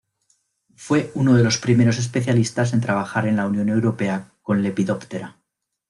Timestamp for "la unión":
3.35-3.69